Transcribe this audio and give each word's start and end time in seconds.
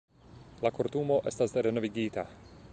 La 0.65 0.71
Kortumo 0.77 1.19
estas 1.33 1.55
renovigita. 1.69 2.27